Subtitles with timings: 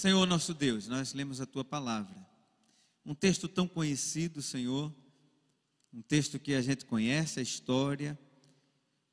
[0.00, 2.26] Senhor nosso Deus, nós lemos a tua palavra.
[3.04, 4.90] Um texto tão conhecido, Senhor,
[5.92, 8.18] um texto que a gente conhece a história,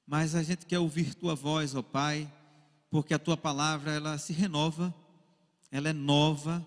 [0.06, 2.34] mas a gente quer ouvir tua voz, ó Pai,
[2.90, 4.96] porque a tua palavra ela se renova,
[5.70, 6.66] ela é nova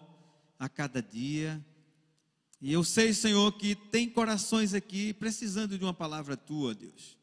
[0.59, 1.59] a cada dia.
[2.61, 7.17] E eu sei, Senhor, que tem corações aqui precisando de uma palavra tua, Deus.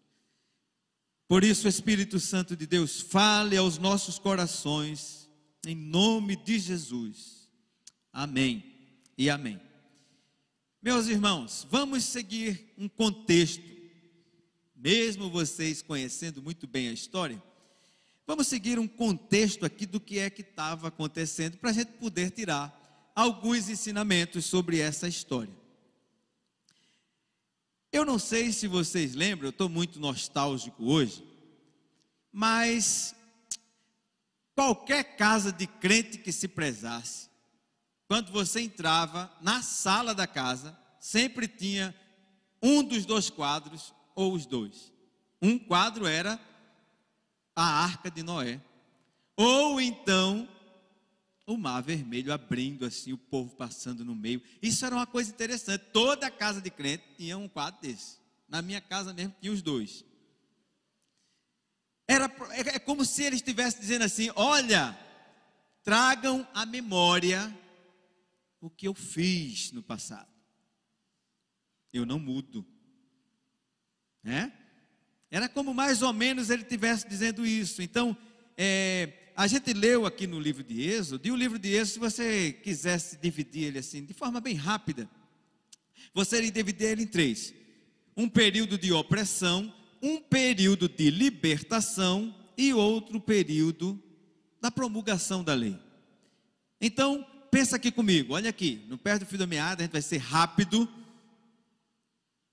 [1.28, 5.27] Por isso, Espírito Santo de Deus, fale aos nossos corações,
[5.68, 7.50] em nome de Jesus.
[8.12, 8.64] Amém
[9.18, 9.60] e amém.
[10.82, 13.64] Meus irmãos, vamos seguir um contexto,
[14.76, 17.42] mesmo vocês conhecendo muito bem a história,
[18.26, 22.32] vamos seguir um contexto aqui do que é que estava acontecendo, para a gente poder
[22.32, 25.54] tirar alguns ensinamentos sobre essa história.
[27.92, 31.24] Eu não sei se vocês lembram, eu estou muito nostálgico hoje,
[32.32, 33.16] mas
[34.58, 37.30] qualquer casa de crente que se prezasse,
[38.08, 41.96] quando você entrava na sala da casa, sempre tinha
[42.60, 44.92] um dos dois quadros ou os dois.
[45.40, 46.40] Um quadro era
[47.56, 48.60] a arca de Noé,
[49.36, 50.50] ou então
[51.46, 54.42] o mar vermelho abrindo assim, o povo passando no meio.
[54.60, 55.86] Isso era uma coisa interessante.
[55.94, 58.18] Toda casa de crente tinha um quadro desse.
[58.50, 60.04] Na minha casa mesmo tinha os dois.
[62.08, 64.98] Era, é, é como se ele estivesse dizendo assim: olha,
[65.84, 67.54] tragam à memória
[68.62, 70.28] o que eu fiz no passado.
[71.92, 72.66] Eu não mudo.
[74.24, 74.52] Né?
[75.30, 77.82] Era como mais ou menos ele estivesse dizendo isso.
[77.82, 78.16] Então,
[78.56, 82.00] é, a gente leu aqui no livro de Êxodo, e o livro de Êxodo, se
[82.00, 85.10] você quisesse dividir ele assim, de forma bem rápida,
[86.14, 87.54] você iria dividir ele em três:
[88.16, 94.02] um período de opressão, um período de libertação e outro período
[94.62, 95.78] da promulgação da lei.
[96.80, 100.02] Então, pensa aqui comigo, olha aqui, no perto do fio da meada, a gente vai
[100.02, 100.88] ser rápido.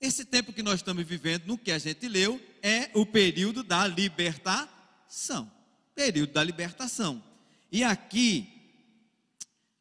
[0.00, 3.86] Esse tempo que nós estamos vivendo, no que a gente leu, é o período da
[3.86, 5.50] libertação
[5.94, 7.22] período da libertação.
[7.70, 8.48] E aqui,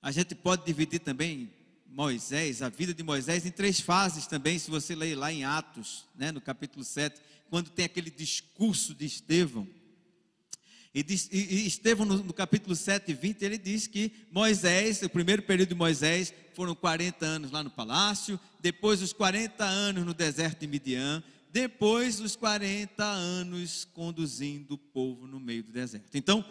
[0.02, 1.52] a gente pode dividir também
[1.88, 6.06] Moisés, a vida de Moisés, em três fases também, se você ler lá em Atos,
[6.16, 7.22] né, no capítulo 7,
[7.54, 9.68] quando tem aquele discurso de Estevão.
[10.92, 15.44] E, diz, e Estevão, no, no, capítulo 7, 20, ele diz que Moisés, o primeiro
[15.44, 20.62] período de Moisés, foram 40 anos lá no palácio, depois os 40 anos no deserto
[20.62, 26.16] de Midian, depois dos 40 anos conduzindo o povo no meio do deserto.
[26.16, 26.44] Então,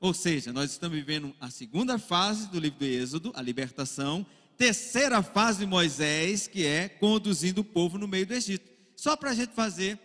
[0.00, 4.24] ou seja, nós estamos vivendo a segunda fase do livro do Êxodo, a libertação,
[4.56, 8.72] terceira fase de Moisés, que é conduzindo o povo no meio do Egito.
[8.96, 9.98] Só para a gente fazer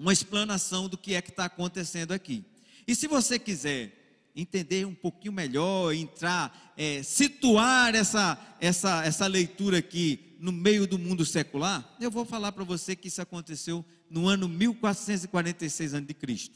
[0.00, 2.42] uma explanação do que é que está acontecendo aqui.
[2.86, 9.78] E se você quiser entender um pouquinho melhor, entrar, é, situar essa, essa, essa leitura
[9.78, 14.26] aqui no meio do mundo secular, eu vou falar para você que isso aconteceu no
[14.26, 16.50] ano 1446 a.C.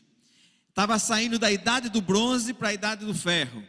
[0.71, 3.63] Estava saindo da idade do bronze para a idade do ferro.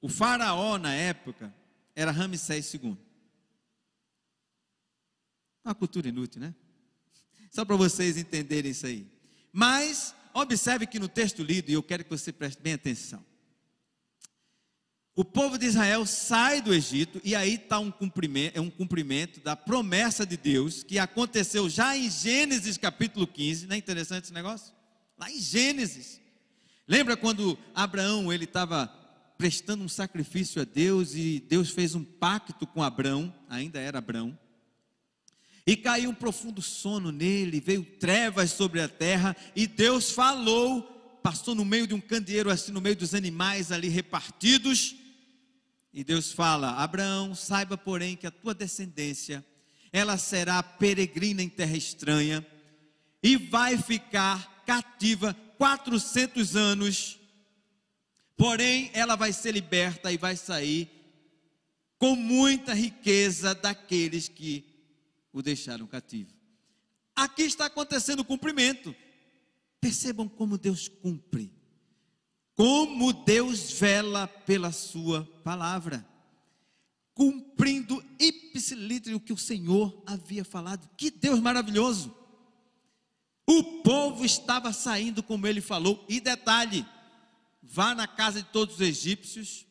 [0.00, 1.54] O faraó na época
[1.94, 2.96] era Ramsés II.
[5.62, 6.54] Uma cultura inútil, né?
[7.50, 9.06] Só para vocês entenderem isso aí.
[9.52, 13.24] Mas observe que no texto lido, e eu quero que você preste bem atenção.
[15.16, 19.40] O povo de Israel sai do Egito, e aí está um cumprimento, é um cumprimento
[19.40, 23.66] da promessa de Deus, que aconteceu já em Gênesis capítulo 15.
[23.66, 24.72] Não é interessante esse negócio?
[25.18, 26.20] Lá em Gênesis.
[26.86, 28.86] Lembra quando Abraão ele estava
[29.36, 34.38] prestando um sacrifício a Deus e Deus fez um pacto com Abraão, ainda era Abraão,
[35.70, 40.82] e caiu um profundo sono nele, veio trevas sobre a terra, e Deus falou,
[41.22, 44.96] passou no meio de um candeeiro, assim, no meio dos animais ali repartidos,
[45.94, 49.46] e Deus fala: Abraão, saiba, porém, que a tua descendência,
[49.92, 52.44] ela será peregrina em terra estranha,
[53.22, 57.16] e vai ficar cativa 400 anos,
[58.36, 60.90] porém, ela vai ser liberta e vai sair
[61.96, 64.69] com muita riqueza daqueles que
[65.32, 66.32] o deixaram cativo.
[67.14, 68.94] Aqui está acontecendo o cumprimento.
[69.80, 71.52] Percebam como Deus cumpre.
[72.54, 76.06] Como Deus vela pela sua palavra.
[77.14, 80.88] Cumprindo ipsilítere o que o Senhor havia falado.
[80.96, 82.14] Que Deus maravilhoso.
[83.46, 86.04] O povo estava saindo como ele falou.
[86.08, 86.86] E detalhe:
[87.62, 89.66] vá na casa de todos os egípcios,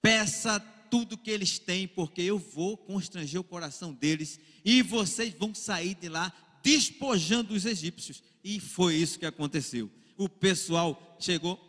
[0.00, 0.58] peça
[0.90, 5.94] tudo que eles têm, porque eu vou constranger o coração deles e vocês vão sair
[5.94, 8.22] de lá despojando os egípcios.
[8.42, 9.90] E foi isso que aconteceu.
[10.16, 11.64] O pessoal chegou,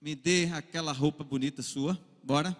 [0.00, 2.56] me dê aquela roupa bonita sua, bora.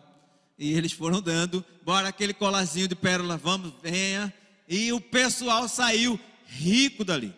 [0.59, 4.33] E eles foram dando, bora aquele colazinho de pérola, vamos, venha.
[4.69, 7.35] E o pessoal saiu rico dali.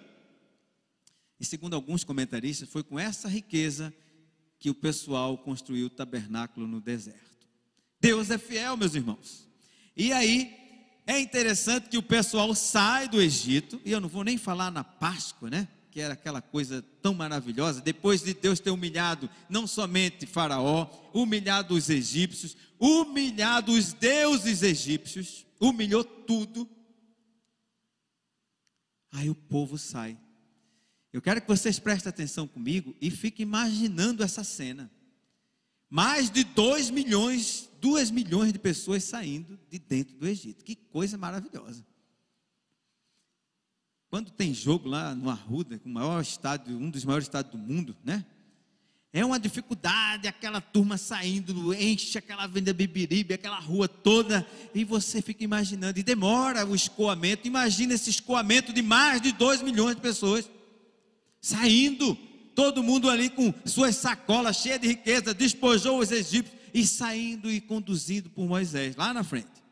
[1.41, 3.93] E segundo alguns comentaristas, foi com essa riqueza
[4.59, 7.28] que o pessoal construiu o tabernáculo no deserto.
[8.01, 9.49] Deus é fiel, meus irmãos.
[9.97, 10.57] E aí,
[11.07, 14.85] é interessante que o pessoal sai do Egito, e eu não vou nem falar na
[14.85, 15.69] Páscoa, né?
[15.91, 21.75] Que era aquela coisa tão maravilhosa, depois de Deus ter humilhado não somente Faraó, humilhado
[21.75, 26.69] os egípcios, humilhado os deuses egípcios, humilhou tudo.
[29.11, 30.17] Aí o povo sai
[31.13, 34.91] eu quero que vocês prestem atenção comigo e fiquem imaginando essa cena.
[35.89, 40.65] Mais de 2 milhões, 2 milhões de pessoas saindo de dentro do Egito.
[40.65, 41.85] Que coisa maravilhosa.
[44.11, 47.97] Quando tem jogo lá no Arruda, o maior estádio, um dos maiores estádios do mundo,
[48.03, 48.25] né?
[49.13, 55.23] É uma dificuldade, aquela turma saindo, enche aquela avenida Bibiribe, aquela rua toda, e você
[55.23, 60.03] fica imaginando, e demora o escoamento, imagina esse escoamento de mais de 2 milhões de
[60.03, 60.51] pessoas
[61.41, 62.15] saindo,
[62.55, 67.61] todo mundo ali com suas sacolas cheias de riqueza, despojou os egípcios e saindo e
[67.61, 69.63] conduzido por Moisés lá na frente.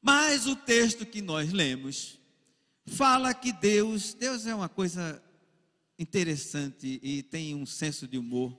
[0.00, 2.18] Mas o texto que nós lemos
[2.86, 5.22] fala que Deus, Deus é uma coisa
[5.98, 8.56] interessante e tem um senso de humor.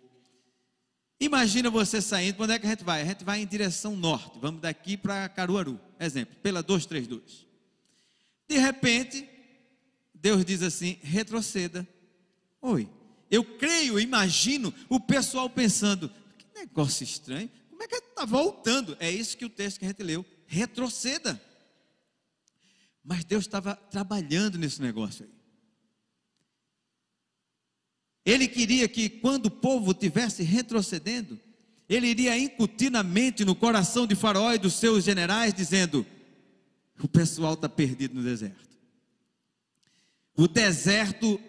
[1.20, 3.02] Imagina você saindo, quando é que a gente vai?
[3.02, 7.48] A gente vai em direção norte, vamos daqui para Caruaru, exemplo, pela 232.
[8.48, 9.28] De repente,
[10.14, 11.88] Deus diz assim: retroceda.
[12.62, 12.90] Oi,
[13.30, 16.12] eu creio, imagino o pessoal pensando:
[16.60, 18.98] negócio estranho, como é que está voltando?
[19.00, 21.42] É isso que o texto que a gente leu: retroceda.
[23.04, 25.32] Mas Deus estava trabalhando nesse negócio aí.
[28.26, 31.40] Ele queria que quando o povo tivesse retrocedendo,
[31.88, 36.06] ele iria incutir na mente, no coração de Faraó e dos seus generais, dizendo:
[37.02, 38.68] o pessoal está perdido no deserto.
[40.36, 41.40] O deserto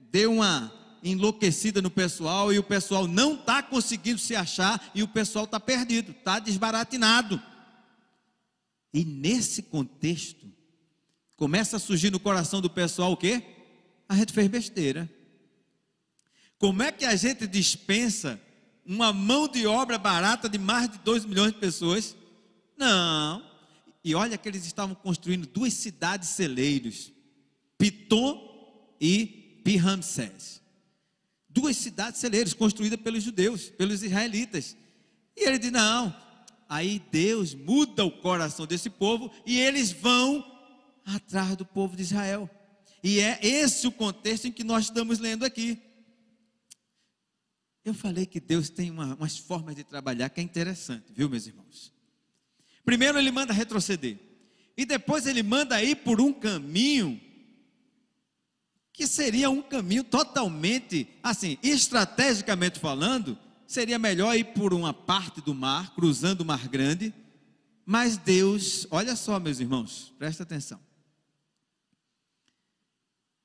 [0.00, 0.72] deu uma
[1.02, 5.58] enlouquecida no pessoal e o pessoal não está conseguindo se achar e o pessoal está
[5.58, 7.40] perdido, está desbaratinado.
[8.92, 10.46] E nesse contexto,
[11.36, 13.42] começa a surgir no coração do pessoal o quê?
[14.08, 15.08] A gente fez besteira.
[16.58, 18.40] Como é que a gente dispensa
[18.84, 22.16] uma mão de obra barata de mais de 2 milhões de pessoas?
[22.76, 23.42] Não.
[24.02, 27.12] E olha que eles estavam construindo duas cidades celeiros.
[27.76, 30.60] Pitom e Piramsés.
[31.60, 34.76] Duas cidades celeiras construídas pelos judeus, pelos israelitas.
[35.36, 36.14] E ele diz: não.
[36.68, 40.44] Aí Deus muda o coração desse povo e eles vão
[41.04, 42.48] atrás do povo de Israel.
[43.02, 45.80] E é esse o contexto em que nós estamos lendo aqui.
[47.84, 51.46] Eu falei que Deus tem uma, umas formas de trabalhar que é interessante, viu, meus
[51.46, 51.92] irmãos?
[52.84, 54.18] Primeiro ele manda retroceder.
[54.76, 57.20] E depois ele manda ir por um caminho
[58.98, 65.54] que seria um caminho totalmente, assim, estrategicamente falando, seria melhor ir por uma parte do
[65.54, 67.14] mar, cruzando o mar grande,
[67.86, 70.80] mas Deus, olha só, meus irmãos, presta atenção.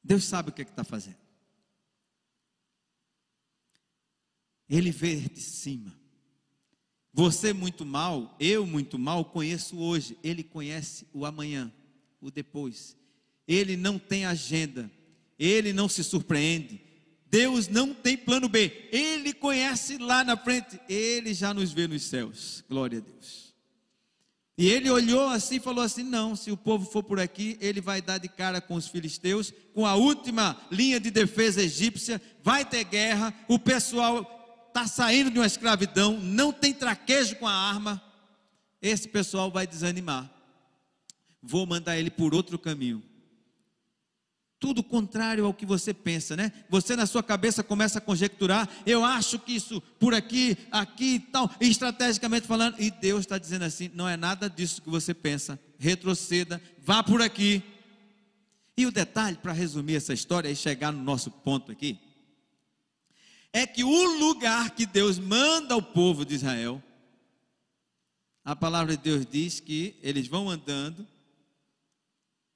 [0.04, 1.18] Deus sabe o que é está fazendo.
[4.68, 5.96] Ele vê de cima.
[7.14, 10.18] Você muito mal, eu muito mal, conheço hoje.
[10.24, 11.72] Ele conhece o amanhã,
[12.19, 12.98] o depois.
[13.48, 14.90] Ele não tem agenda.
[15.37, 16.81] Ele não se surpreende.
[17.33, 18.90] Deus não tem plano B.
[18.92, 20.80] Ele conhece lá na frente.
[20.87, 22.63] Ele já nos vê nos céus.
[22.69, 23.54] Glória a Deus.
[24.56, 27.81] E ele olhou assim e falou assim: não, se o povo for por aqui, ele
[27.81, 32.63] vai dar de cara com os filisteus, com a última linha de defesa egípcia, vai
[32.63, 37.99] ter guerra, o pessoal está saindo de uma escravidão, não tem traquejo com a arma.
[38.80, 40.31] Esse pessoal vai desanimar.
[41.42, 43.02] Vou mandar ele por outro caminho
[44.64, 46.50] tudo contrário ao que você pensa, né?
[46.70, 51.20] Você na sua cabeça começa a conjecturar, eu acho que isso por aqui, aqui e
[51.20, 55.60] tal, estrategicamente falando, e Deus está dizendo assim: não é nada disso que você pensa,
[55.78, 57.62] retroceda, vá por aqui.
[58.78, 62.00] E o detalhe, para resumir essa história e chegar no nosso ponto aqui,
[63.52, 66.82] é que o lugar que Deus manda ao povo de Israel,
[68.46, 71.06] a palavra de Deus diz que eles vão andando,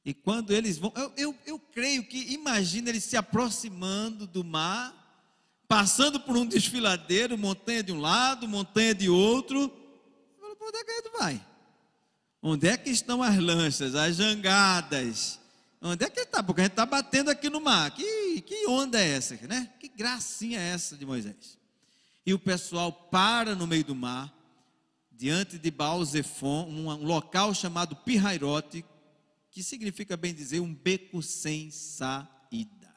[0.07, 4.95] e quando eles vão, eu, eu, eu creio que, imagina eles se aproximando do mar,
[5.67, 9.69] passando por um desfiladeiro, montanha de um lado, montanha de outro.
[10.39, 11.47] Falo, onde é que a gente vai?
[12.41, 15.39] Onde é que estão as lanchas, as jangadas?
[15.81, 16.41] Onde é que está?
[16.41, 17.91] Porque a gente está batendo aqui no mar.
[17.91, 19.69] Que, que onda é essa, né?
[19.79, 21.57] Que gracinha é essa de Moisés?
[22.27, 24.33] e o pessoal para no meio do mar,
[25.09, 28.83] diante de Baal-Zephon, um, um local chamado Pirairote,
[29.57, 32.95] que significa bem dizer um beco sem saída.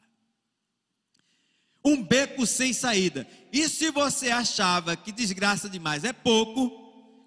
[1.83, 3.27] Um beco sem saída.
[3.51, 6.69] E se você achava que desgraça demais é pouco,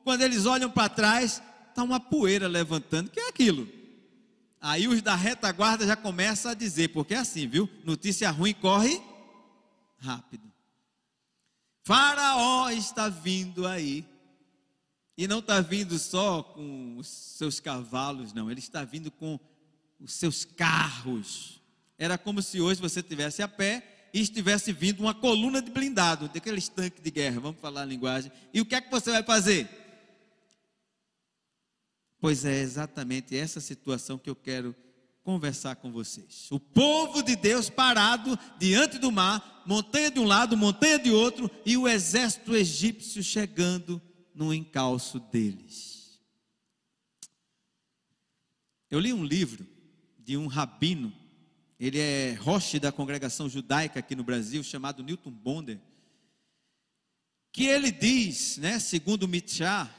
[0.04, 3.68] quando eles olham para trás, está uma poeira levantando, que é aquilo?
[4.60, 7.68] Aí os da retaguarda já começam a dizer, porque é assim, viu?
[7.82, 9.02] Notícia ruim corre
[9.98, 10.48] rápido.
[11.82, 14.06] Faraó está vindo aí.
[15.16, 18.50] E não está vindo só com os seus cavalos, não.
[18.50, 19.38] Ele está vindo com
[20.00, 21.60] os seus carros.
[21.96, 26.28] Era como se hoje você estivesse a pé e estivesse vindo uma coluna de blindado,
[26.28, 28.30] daqueles tanques de guerra, vamos falar a linguagem.
[28.52, 29.68] E o que é que você vai fazer?
[32.20, 34.74] Pois é exatamente essa situação que eu quero
[35.24, 36.46] conversar com vocês.
[36.50, 41.50] O povo de Deus parado diante do mar, montanha de um lado, montanha de outro,
[41.64, 44.00] e o exército egípcio chegando
[44.34, 46.20] no encalço deles.
[48.90, 49.66] Eu li um livro
[50.18, 51.12] de um rabino,
[51.78, 55.80] ele é roche da congregação judaica aqui no Brasil, chamado Newton Bonder,
[57.52, 59.28] que ele diz, né, segundo o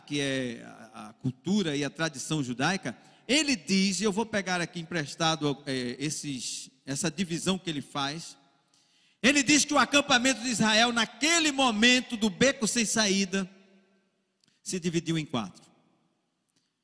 [0.06, 0.63] que é
[0.94, 5.58] a, a cultura e a tradição judaica, ele diz, e eu vou pegar aqui emprestado
[5.65, 8.38] é, esses, essa divisão que ele faz.
[9.22, 13.50] Ele diz que o acampamento de Israel, naquele momento do beco sem saída,
[14.65, 15.63] se dividiu em quatro.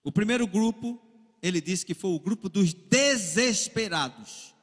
[0.03, 1.01] O primeiro grupo,
[1.41, 4.53] ele diz que foi o grupo dos desesperados.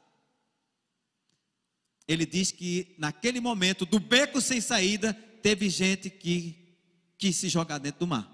[2.07, 6.77] Ele diz que naquele momento do beco sem saída, teve gente que
[7.19, 8.33] quis se jogar dentro do mar.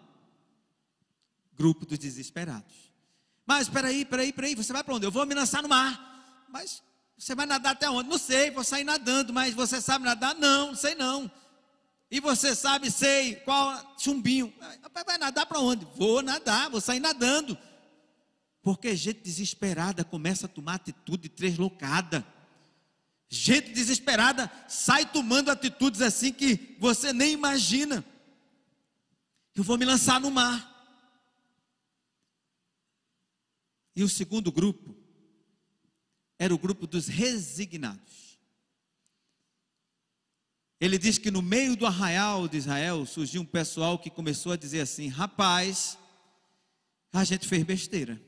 [1.54, 2.92] Grupo dos desesperados.
[3.46, 5.06] Mas peraí, peraí, peraí, você vai para onde?
[5.06, 6.44] Eu vou me lançar no mar.
[6.50, 6.82] Mas
[7.16, 8.10] você vai nadar até onde?
[8.10, 10.34] Não sei, vou sair nadando, mas você sabe nadar?
[10.34, 11.30] Não, não sei não.
[12.14, 14.54] E você sabe, sei, qual chumbinho.
[15.04, 15.84] Vai nadar para onde?
[15.96, 17.58] Vou nadar, vou sair nadando.
[18.62, 22.24] Porque gente desesperada começa a tomar atitude deslocada.
[23.28, 28.04] Gente desesperada sai tomando atitudes assim que você nem imagina.
[29.52, 30.70] Eu vou me lançar no mar.
[33.96, 34.94] E o segundo grupo
[36.38, 38.23] era o grupo dos resignados.
[40.80, 44.56] Ele diz que no meio do arraial de Israel surgiu um pessoal que começou a
[44.56, 45.98] dizer assim: rapaz,
[47.12, 48.20] a gente fez besteira.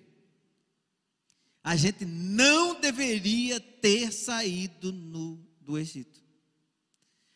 [1.62, 6.24] A gente não deveria ter saído no, do Egito.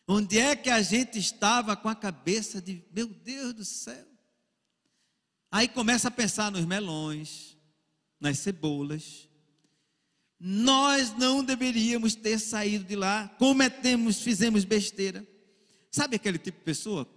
[0.07, 4.07] Onde é que a gente estava com a cabeça de, meu Deus do céu?
[5.51, 7.57] Aí começa a pensar nos melões,
[8.19, 9.27] nas cebolas.
[10.43, 15.23] Nós não deveríamos ter saído de lá, cometemos, fizemos besteira.
[15.91, 17.07] Sabe aquele tipo de pessoa?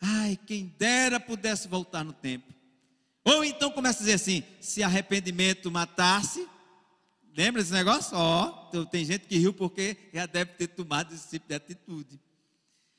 [0.00, 2.52] Ai, quem dera pudesse voltar no tempo.
[3.24, 6.44] Ou então começa a dizer assim: se arrependimento matasse,
[7.36, 8.16] lembra desse negócio?
[8.16, 12.20] Ó, oh, tem gente que riu porque já deve ter tomado esse tipo de atitude.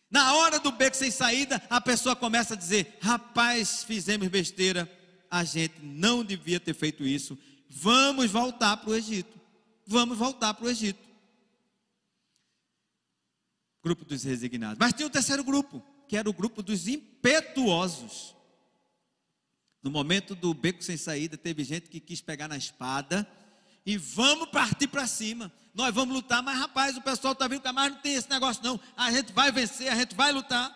[0.10, 4.90] Na hora do beco sem saída, a pessoa começa a dizer: rapaz, fizemos besteira,
[5.30, 7.38] a gente não devia ter feito isso,
[7.75, 9.40] Vamos voltar para o Egito.
[9.86, 11.04] Vamos voltar para o Egito.
[13.84, 14.78] Grupo dos resignados.
[14.80, 18.36] Mas tem o terceiro grupo, que era o grupo dos impetuosos.
[19.82, 23.28] No momento do beco sem saída, teve gente que quis pegar na espada
[23.86, 25.52] e vamos partir para cima.
[25.74, 28.80] Nós vamos lutar, mas rapaz, o pessoal está vindo, mas não tem esse negócio não.
[28.96, 30.74] A gente vai vencer, a gente vai lutar.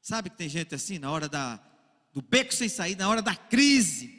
[0.00, 1.60] Sabe que tem gente assim, na hora da,
[2.14, 4.17] do beco sem saída, na hora da crise,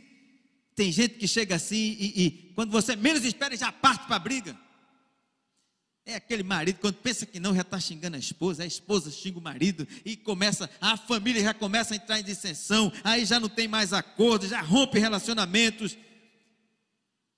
[0.79, 4.19] tem gente que chega assim e, e quando você menos espera já parte para a
[4.19, 4.57] briga.
[6.05, 9.39] É aquele marido, quando pensa que não, já está xingando a esposa, a esposa xinga
[9.39, 13.50] o marido e começa, a família já começa a entrar em dissensão, aí já não
[13.50, 15.98] tem mais acordo, já rompe relacionamentos,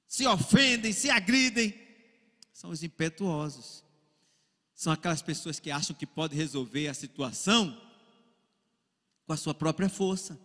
[0.07, 1.73] se ofendem, se agridem.
[2.53, 3.83] São os impetuosos.
[4.75, 7.75] São aquelas pessoas que acham que podem resolver a situação
[9.25, 10.39] com a sua própria força.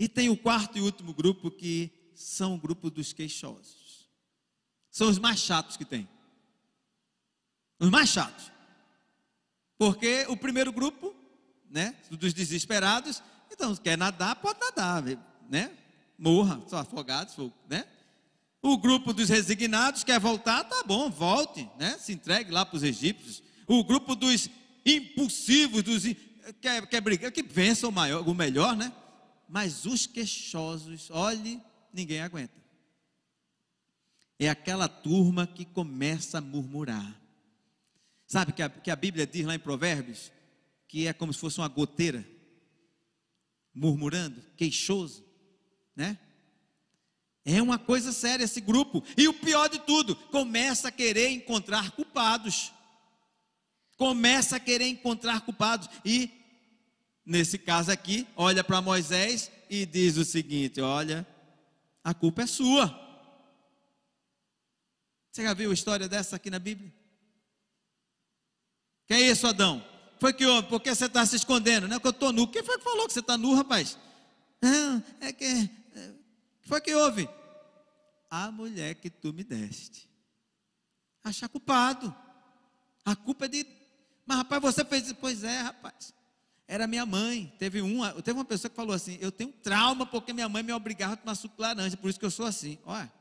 [0.00, 4.08] E tem o quarto e último grupo que são o grupo dos queixosos.
[4.90, 6.08] São os mais chatos que tem.
[7.78, 8.50] Os mais chatos.
[9.76, 11.14] Porque o primeiro grupo,
[11.68, 15.02] né, dos desesperados, então quer nadar, pode nadar,
[15.50, 15.70] né?
[16.16, 17.36] Morra, só afogados,
[17.68, 17.86] né?
[18.62, 21.98] O grupo dos resignados quer voltar, tá bom, volte, né?
[21.98, 23.42] Se entregue lá para os egípcios.
[23.66, 24.48] O grupo dos
[24.84, 26.04] impulsivos, dos
[26.58, 28.90] quer, quer brigar, que vença o maior, o melhor, né?
[29.50, 31.60] Mas os queixosos, olhe,
[31.92, 32.58] ninguém aguenta.
[34.38, 37.20] É aquela turma que começa a murmurar.
[38.26, 40.32] Sabe que a, que a Bíblia diz lá em Provérbios?
[40.90, 42.28] que é como se fosse uma goteira,
[43.72, 45.24] murmurando, queixoso,
[45.94, 46.18] né?
[47.44, 49.04] É uma coisa séria esse grupo.
[49.16, 52.72] E o pior de tudo, começa a querer encontrar culpados.
[53.96, 55.88] Começa a querer encontrar culpados.
[56.04, 56.28] E,
[57.30, 61.24] nesse caso aqui, olha para Moisés e diz o seguinte: Olha,
[62.02, 62.88] a culpa é sua.
[65.30, 66.92] Você já viu a história dessa aqui na Bíblia?
[69.06, 69.84] Que é isso, Adão?
[70.18, 70.68] Foi que houve?
[70.68, 71.86] Por que você está se escondendo?
[71.86, 72.48] Não é que eu estou nu.
[72.48, 73.96] Quem foi que falou que você está nu, rapaz?
[74.60, 75.44] Não, é que.
[75.94, 76.10] É,
[76.62, 77.28] foi que houve?
[78.28, 80.10] A mulher que tu me deste.
[81.22, 82.14] Achar culpado.
[83.04, 83.66] A culpa é de.
[84.26, 85.14] Mas, rapaz, você fez isso.
[85.14, 86.12] Pois é, rapaz.
[86.70, 87.52] Era minha mãe.
[87.58, 90.72] Teve uma, teve uma pessoa que falou assim: Eu tenho trauma porque minha mãe me
[90.72, 92.78] obrigava a tomar suco de laranja, por isso que eu sou assim.
[92.86, 93.12] Olha.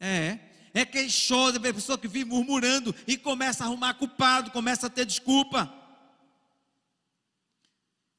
[0.00, 0.40] É.
[0.74, 5.06] É queixosa, a pessoa que vive murmurando e começa a arrumar culpado, começa a ter
[5.06, 5.72] desculpa.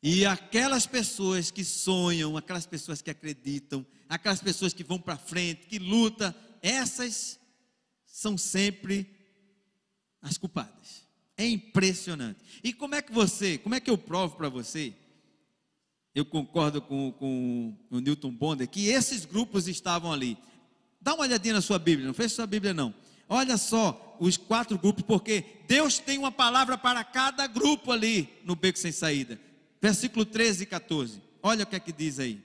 [0.02, 5.68] E aquelas pessoas que sonham, aquelas pessoas que acreditam, aquelas pessoas que vão para frente,
[5.68, 7.38] que lutam, essas
[8.06, 9.14] são sempre
[10.22, 11.06] as culpadas.
[11.38, 12.40] É impressionante.
[12.64, 14.94] E como é que você, como é que eu provo para você?
[16.16, 20.36] Eu concordo com, com o Newton Bonder que esses grupos estavam ali.
[21.00, 22.94] Dá uma olhadinha na sua Bíblia, não fecha sua Bíblia não.
[23.30, 28.56] Olha só os quatro grupos, porque Deus tem uma palavra para cada grupo ali no
[28.56, 29.40] beco sem saída.
[29.80, 31.22] Versículo 13 e 14.
[31.44, 32.42] Olha o que é que diz aí.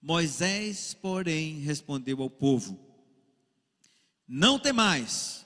[0.00, 2.78] Moisés, porém, respondeu ao povo:
[4.28, 5.41] Não temais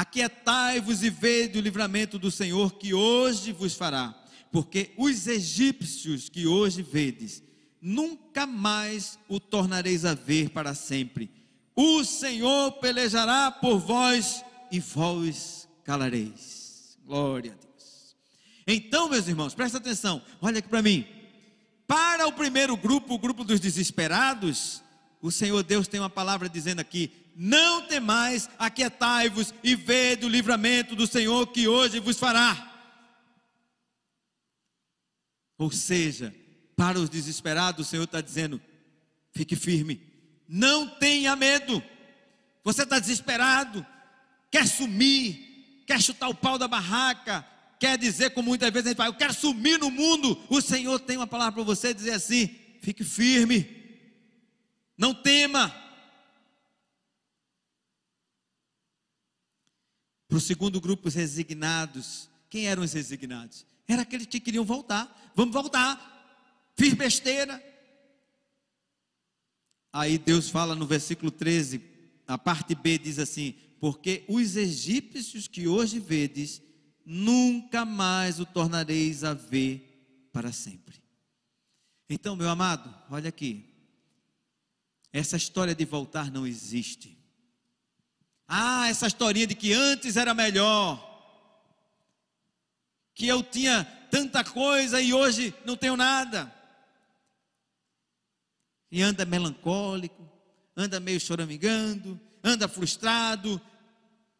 [0.00, 4.18] Aquietai-vos e vede o livramento do Senhor que hoje vos fará,
[4.50, 7.42] porque os egípcios que hoje vedes,
[7.82, 11.30] nunca mais o tornareis a ver para sempre.
[11.76, 14.42] O Senhor pelejará por vós
[14.72, 16.98] e vós calareis.
[17.04, 18.16] Glória a Deus.
[18.66, 21.04] Então, meus irmãos, presta atenção, olha aqui para mim.
[21.86, 24.82] Para o primeiro grupo, o grupo dos desesperados,
[25.20, 30.94] o Senhor Deus tem uma palavra dizendo aqui: não temais, aquietai-vos e vede o livramento
[30.94, 32.70] do Senhor que hoje vos fará.
[35.56, 36.34] Ou seja,
[36.76, 38.60] para os desesperados, o Senhor está dizendo:
[39.32, 40.02] fique firme,
[40.46, 41.82] não tenha medo.
[42.62, 43.86] Você está desesperado,
[44.50, 47.42] quer sumir, quer chutar o pau da barraca,
[47.78, 50.38] quer dizer, como muitas vezes a gente fala, eu quero sumir no mundo.
[50.50, 53.66] O Senhor tem uma palavra para você dizer assim: fique firme,
[54.98, 55.88] não tema.
[60.30, 62.30] Para o segundo grupo, os resignados.
[62.48, 63.66] Quem eram os resignados?
[63.88, 65.32] Era aqueles que queriam voltar.
[65.34, 66.70] Vamos voltar.
[66.76, 67.60] Fiz besteira.
[69.92, 71.82] Aí Deus fala no versículo 13,
[72.28, 76.62] a parte B diz assim: Porque os egípcios que hoje vedes,
[77.04, 81.02] nunca mais o tornareis a ver para sempre.
[82.08, 83.64] Então, meu amado, olha aqui.
[85.12, 87.19] Essa história de voltar não existe.
[88.52, 90.98] Ah, essa historinha de que antes era melhor,
[93.14, 96.52] que eu tinha tanta coisa e hoje não tenho nada.
[98.90, 100.28] E anda melancólico,
[100.76, 103.62] anda meio choramingando, anda frustrado,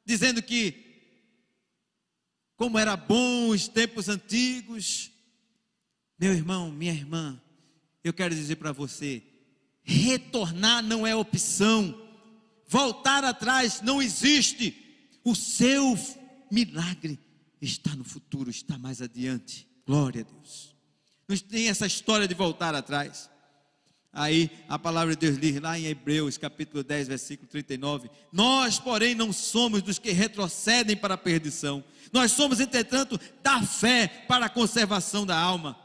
[0.05, 0.91] dizendo que
[2.57, 5.13] como era bom os tempos antigos.
[6.19, 7.41] Meu irmão, minha irmã,
[8.03, 9.23] eu quero dizer para você,
[9.85, 12.10] retornar não é opção
[12.71, 14.77] voltar atrás não existe.
[15.25, 15.99] O seu
[16.51, 17.19] milagre
[17.61, 19.69] está no futuro, está mais adiante.
[19.85, 20.75] Glória a Deus.
[21.29, 23.29] Não tem essa história de voltar atrás.
[24.13, 29.15] Aí a palavra de Deus diz lá em Hebreus, capítulo 10, versículo 39: Nós, porém,
[29.15, 34.51] não somos dos que retrocedem para a perdição, nós somos, entretanto, da fé para a
[34.51, 35.79] conservação da alma.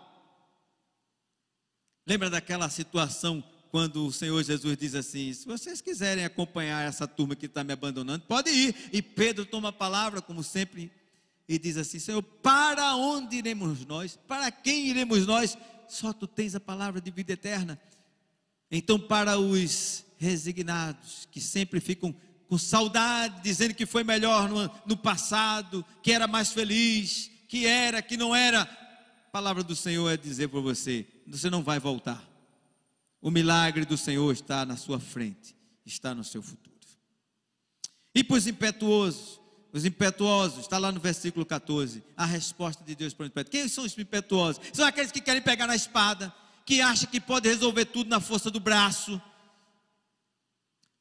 [2.07, 3.43] Lembra daquela situação
[3.75, 7.73] quando o Senhor Jesus diz assim: se vocês quiserem acompanhar essa turma que está me
[7.73, 8.73] abandonando, pode ir.
[8.93, 10.89] E Pedro toma a palavra, como sempre,
[11.45, 14.17] e diz assim: Senhor, para onde iremos nós?
[14.29, 15.57] Para quem iremos nós?
[15.89, 17.77] Só tu tens a palavra de vida eterna.
[18.71, 22.15] Então, para os resignados, que sempre ficam
[22.47, 28.01] com saudade, dizendo que foi melhor no, no passado, que era mais feliz, que era,
[28.01, 32.34] que não era, a palavra do Senhor é dizer para você: você não vai voltar.
[33.25, 36.75] O milagre do Senhor está na sua frente, está no seu futuro.
[38.13, 39.41] E para os impetuosos,
[39.73, 43.49] os impetuosos, está lá no versículo 14, a resposta de Deus para os impetuosos.
[43.49, 44.61] Quem são os impetuosos?
[44.71, 46.31] São aqueles que querem pegar na espada,
[46.67, 49.19] que acham que pode resolver tudo na força do braço.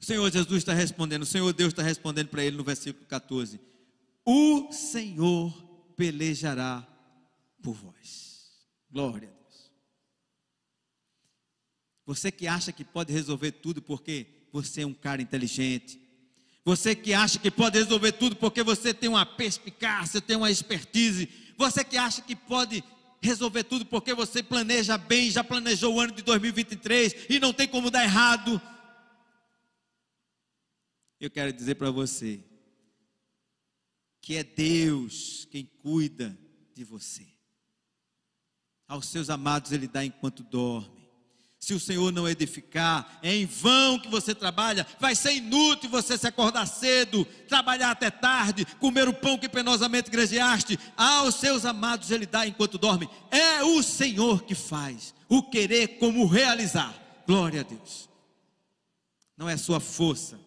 [0.01, 3.61] O Senhor Jesus está respondendo, o Senhor Deus está respondendo para ele no versículo 14:
[4.25, 5.53] O Senhor
[5.95, 6.89] pelejará
[7.63, 8.51] por vós.
[8.91, 9.34] Glória.
[12.07, 16.01] Você que acha que pode resolver tudo porque você é um cara inteligente.
[16.65, 21.29] Você que acha que pode resolver tudo porque você tem uma perspicácia, tem uma expertise.
[21.57, 22.83] Você que acha que pode
[23.21, 27.67] resolver tudo porque você planeja bem, já planejou o ano de 2023 e não tem
[27.67, 28.61] como dar errado.
[31.19, 32.45] Eu quero dizer para você
[34.21, 36.39] que é Deus quem cuida
[36.75, 37.27] de você.
[38.87, 40.94] Aos seus amados Ele dá enquanto dorme.
[41.65, 46.19] Se o Senhor não edificar, é em vão que você trabalha, vai ser inútil você
[46.19, 50.79] se acordar cedo, trabalhar até tarde, comer o pão que penosamente grejeaste.
[50.95, 53.09] Aos seus amados Ele dá enquanto dorme.
[53.31, 56.95] É o Senhor que faz o querer como o realizar.
[57.27, 58.11] Glória a Deus.
[59.35, 60.39] Não é sua força,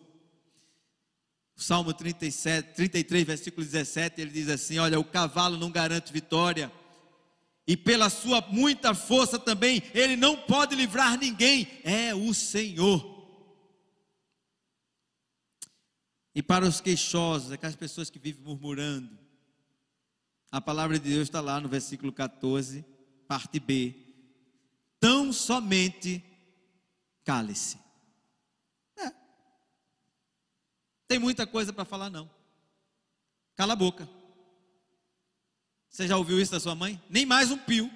[1.59, 6.71] Salmo 37, 33, versículo 17, ele diz assim: Olha, o cavalo não garante vitória,
[7.67, 13.15] e pela sua muita força também, ele não pode livrar ninguém, é o Senhor.
[16.33, 19.19] E para os queixosos, aquelas pessoas que vivem murmurando,
[20.49, 22.85] a palavra de Deus está lá no versículo 14,
[23.27, 23.93] parte B.
[24.99, 26.23] Tão somente
[27.25, 27.77] cale-se.
[31.07, 32.29] Tem muita coisa para falar, não.
[33.55, 34.16] Cala a boca.
[35.97, 37.01] Você já ouviu isso da sua mãe?
[37.09, 37.89] Nem mais um pio.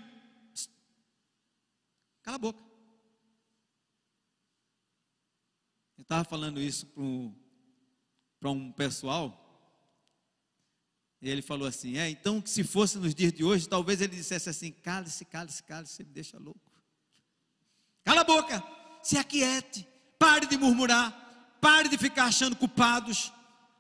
[2.24, 2.60] Cala a boca.
[6.00, 6.88] Eu estava falando isso
[8.40, 9.38] para um pessoal.
[11.22, 14.50] E ele falou assim: É, então, se fosse nos dias de hoje, talvez ele dissesse
[14.50, 16.72] assim: cale-se, cale-se, cale-se, me deixa louco.
[18.04, 18.64] Cala a boca,
[19.04, 19.88] se aquiete,
[20.18, 21.22] pare de murmurar,
[21.62, 23.32] Pare de ficar achando culpados.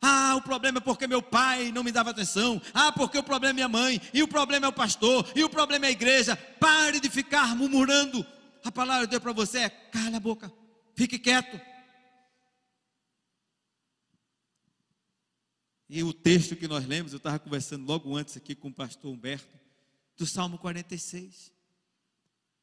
[0.02, 2.60] Ah, o problema é porque meu pai não me dava atenção.
[2.74, 4.02] Ah, porque o problema é minha mãe.
[4.14, 5.32] E o problema é o pastor.
[5.36, 6.36] E o problema é a igreja.
[6.36, 8.26] Pare de ficar murmurando.
[8.64, 10.52] A palavra de Deus para você é: cala a boca.
[10.96, 11.60] Fique quieto.
[15.88, 19.12] E o texto que nós lemos, eu estava conversando logo antes aqui com o pastor
[19.12, 19.60] Humberto,
[20.18, 21.52] do Salmo 46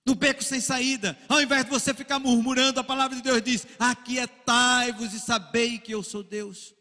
[0.09, 3.67] no beco sem saída, ao invés de você ficar murmurando, a palavra de Deus diz:
[3.79, 6.75] Aquietai-vos e sabei que eu sou Deus.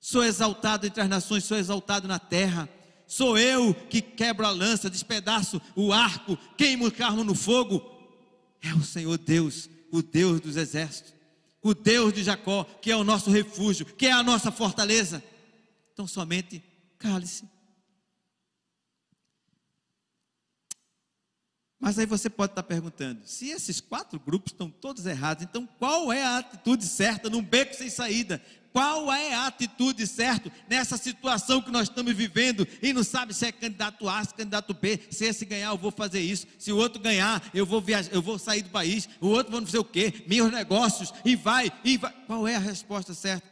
[0.00, 2.68] Sou exaltado entre as nações, sou exaltado na terra.
[3.06, 7.82] Sou eu que quebro a lança, despedaço o arco, queimo o carro no fogo.
[8.62, 11.14] É o Senhor Deus, o Deus dos exércitos,
[11.62, 15.22] o Deus de Jacó, que é o nosso refúgio, que é a nossa fortaleza.
[15.92, 16.62] Então somente
[16.98, 17.44] cale-se
[21.80, 26.12] Mas aí você pode estar perguntando: se esses quatro grupos estão todos errados, então qual
[26.12, 28.42] é a atitude certa num beco sem saída?
[28.72, 33.46] Qual é a atitude certa nessa situação que nós estamos vivendo e não sabe se
[33.46, 36.70] é candidato A, se é candidato B, se esse ganhar eu vou fazer isso, se
[36.70, 39.78] o outro ganhar eu vou viajar, eu vou sair do país, o outro vai fazer
[39.78, 40.24] o quê?
[40.26, 42.12] Meus negócios e vai e vai.
[42.26, 43.48] Qual é a resposta certa?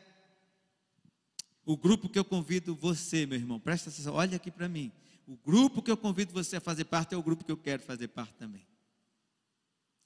[1.64, 4.92] O grupo que eu convido você, meu irmão, presta atenção, olha aqui para mim
[5.26, 7.82] o grupo que eu convido você a fazer parte é o grupo que eu quero
[7.82, 8.66] fazer parte também.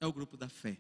[0.01, 0.79] É o grupo da fé.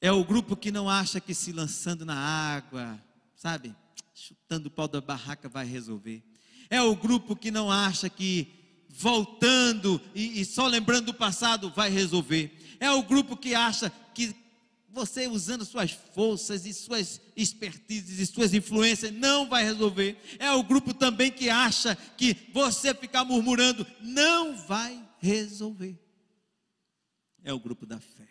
[0.00, 3.02] É o grupo que não acha que se lançando na água,
[3.34, 3.74] sabe,
[4.14, 6.22] chutando o pau da barraca vai resolver.
[6.70, 11.90] É o grupo que não acha que voltando e, e só lembrando do passado vai
[11.90, 12.76] resolver.
[12.80, 14.34] É o grupo que acha que
[14.94, 20.16] você usando suas forças e suas expertises e suas influências não vai resolver.
[20.38, 25.98] É o grupo também que acha que você ficar murmurando não vai resolver.
[27.42, 28.28] É o grupo da fé.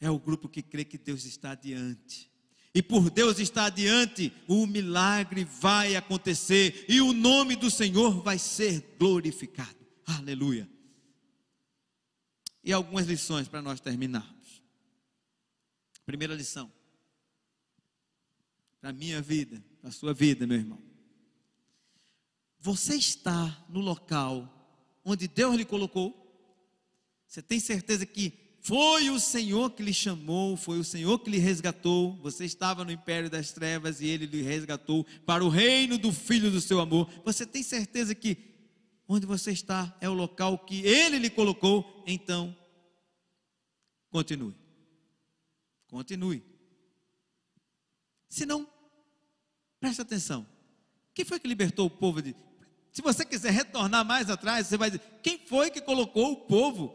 [0.00, 2.30] É o grupo que crê que Deus está adiante.
[2.72, 8.38] E por Deus estar adiante, o milagre vai acontecer e o nome do Senhor vai
[8.38, 9.76] ser glorificado.
[10.06, 10.79] Aleluia
[12.70, 14.62] e algumas lições para nós terminarmos.
[16.06, 16.70] Primeira lição.
[18.80, 20.78] Para a minha vida, para a sua vida, meu irmão.
[22.60, 24.48] Você está no local
[25.04, 26.16] onde Deus lhe colocou?
[27.26, 31.38] Você tem certeza que foi o Senhor que lhe chamou, foi o Senhor que lhe
[31.38, 32.16] resgatou.
[32.22, 36.52] Você estava no império das trevas e ele lhe resgatou para o reino do filho
[36.52, 37.10] do seu amor.
[37.24, 38.36] Você tem certeza que
[39.08, 42.56] onde você está é o local que Ele lhe colocou, então
[44.10, 44.54] continue.
[45.88, 46.42] Continue.
[48.28, 48.66] Se não,
[49.80, 50.46] preste atenção.
[51.14, 52.34] Quem foi que libertou o povo de.
[52.92, 56.94] Se você quiser retornar mais atrás, você vai dizer: quem foi que colocou o povo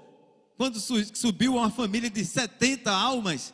[0.57, 3.53] quando subiu uma família de 70 almas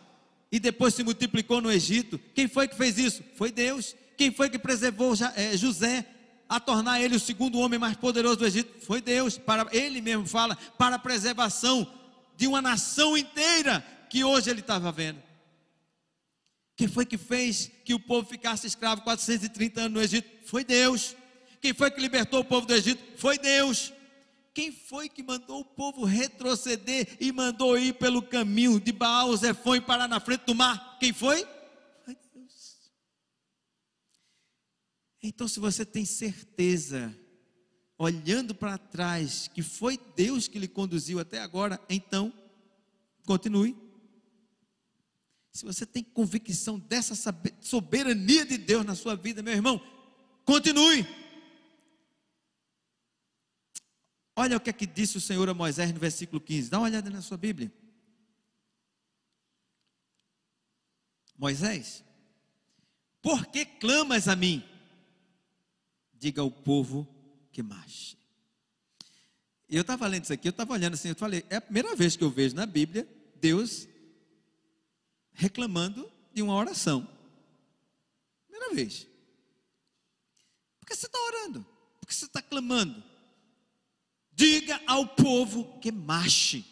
[0.52, 2.20] e depois se multiplicou no Egito?
[2.36, 3.24] Quem foi que fez isso?
[3.36, 3.96] Foi Deus.
[4.16, 6.06] Quem foi que preservou eh, José?
[6.52, 8.86] a tornar ele o segundo homem mais poderoso do Egito?
[8.86, 11.90] Foi Deus, para ele mesmo fala, para a preservação
[12.42, 15.22] de uma nação inteira que hoje ele estava vendo.
[16.76, 20.48] Quem foi que fez que o povo ficasse escravo 430 anos no Egito?
[20.48, 21.16] Foi Deus.
[21.62, 23.16] Quem foi que libertou o povo do Egito?
[23.16, 23.94] Foi Deus.
[24.56, 29.76] Quem foi que mandou o povo retroceder e mandou ir pelo caminho de Baal, Zefão
[29.76, 30.98] e parar na frente do mar?
[31.00, 31.46] Quem foi?
[32.04, 32.92] Foi Deus.
[35.22, 37.16] Então, se você tem certeza,
[38.02, 42.34] olhando para trás, que foi Deus que lhe conduziu até agora, então,
[43.28, 43.78] continue.
[45.52, 47.14] Se você tem convicção dessa
[47.60, 49.80] soberania de Deus na sua vida, meu irmão,
[50.44, 51.06] continue.
[54.36, 56.72] Olha o que é que disse o Senhor a Moisés no versículo 15.
[56.72, 57.72] Dá uma olhada na sua Bíblia.
[61.38, 62.04] Moisés,
[63.22, 64.64] por que clamas a mim?
[66.16, 67.21] Diga ao povo
[67.52, 68.18] que marche.
[69.70, 72.18] Eu estava lendo isso aqui, eu estava olhando assim, eu falei, é a primeira vez
[72.18, 73.08] que eu vejo na Bíblia
[73.40, 73.88] Deus
[75.34, 77.08] reclamando de uma oração.
[78.48, 79.08] Primeira vez.
[80.80, 81.66] Por que você está orando?
[82.00, 83.02] Por que você está clamando?
[84.34, 86.66] Diga ao povo que marche.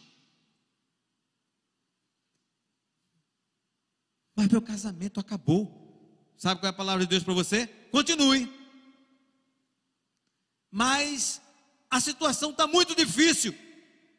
[4.35, 5.77] Mas meu casamento acabou.
[6.37, 7.67] Sabe qual é a palavra de Deus para você?
[7.91, 8.58] Continue.
[10.71, 11.41] Mas
[11.89, 13.55] a situação está muito difícil.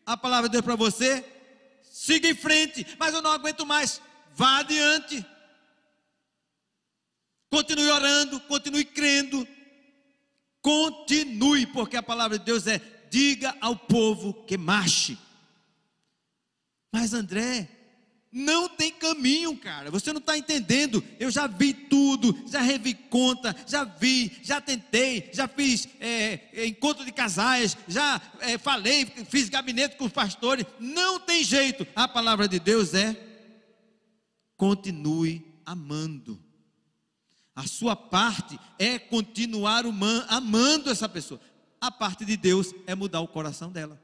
[0.04, 1.24] A palavra de Deus para você,
[1.82, 2.86] siga em frente.
[2.98, 4.00] Mas eu não aguento mais.
[4.34, 5.24] Vá adiante.
[7.50, 9.46] Continue orando, continue crendo.
[10.62, 15.18] Continue, porque a palavra de Deus é diga ao povo que marche.
[16.92, 17.68] Mas André,
[18.32, 19.90] não tem caminho, cara.
[19.90, 21.02] Você não está entendendo.
[21.18, 26.66] Eu já vi tudo, já revi conta, já vi, já tentei, já fiz é, é,
[26.66, 30.64] encontro de casais, já é, falei, fiz gabinete com os pastores.
[30.78, 31.86] Não tem jeito.
[31.94, 33.16] A palavra de Deus é:
[34.56, 36.40] continue amando.
[37.54, 39.84] A sua parte é continuar
[40.28, 41.40] amando essa pessoa
[41.80, 44.00] a parte de Deus é mudar o coração dela.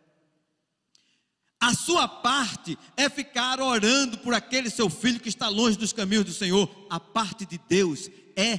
[1.61, 6.25] A sua parte é ficar orando por aquele seu filho que está longe dos caminhos
[6.25, 6.71] do Senhor.
[6.90, 8.59] A parte de Deus é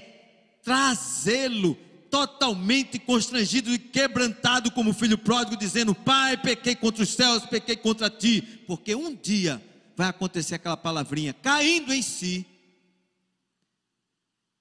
[0.63, 1.77] trazê-lo
[2.09, 8.09] totalmente constrangido e quebrantado como filho pródigo, dizendo: Pai, pequei contra os céus, pequei contra
[8.09, 9.61] ti, porque um dia
[9.95, 12.45] vai acontecer aquela palavrinha caindo em si.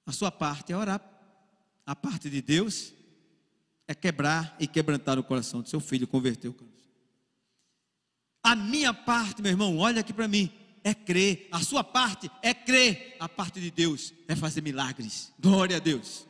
[0.05, 1.01] A sua parte é orar.
[1.85, 2.93] A parte de Deus
[3.89, 6.76] é quebrar e quebrantar o coração do seu filho, converter o coração.
[8.47, 10.53] A minha parte, meu irmão, olha aqui para mim,
[10.85, 11.49] é crer.
[11.51, 13.17] A sua parte é crer.
[13.19, 15.33] A parte de Deus é fazer milagres.
[15.41, 16.25] Glória a Deus.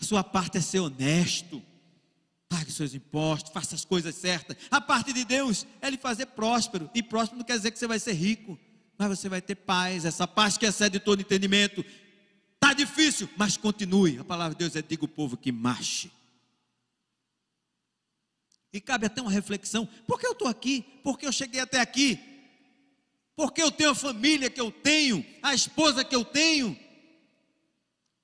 [0.00, 1.62] A sua parte é ser honesto.
[2.48, 4.56] Pague seus impostos, faça as coisas certas.
[4.70, 6.90] A parte de Deus é lhe fazer próspero.
[6.94, 8.58] E próspero não quer dizer que você vai ser rico,
[8.96, 10.06] mas você vai ter paz.
[10.06, 11.84] Essa paz que excede todo entendimento
[12.62, 14.18] Está difícil, mas continue.
[14.18, 16.12] A palavra de Deus é: diga o povo que marche.
[18.72, 20.84] E cabe até uma reflexão: por que eu estou aqui?
[21.02, 22.18] Por que eu cheguei até aqui?
[23.34, 26.78] Porque eu tenho a família que eu tenho, a esposa que eu tenho.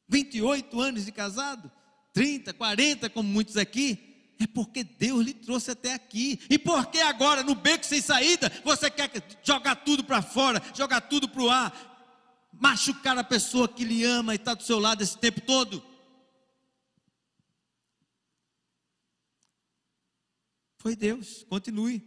[0.09, 1.71] 28 anos de casado,
[2.13, 3.99] 30, 40, como muitos aqui.
[4.39, 6.39] É porque Deus lhe trouxe até aqui.
[6.51, 9.11] E porque agora, no beco sem saída, você quer
[9.43, 14.35] jogar tudo para fora, jogar tudo para o ar, machucar a pessoa que lhe ama
[14.35, 15.83] e está do seu lado esse tempo todo?
[20.87, 22.01] Foi Deus, continue.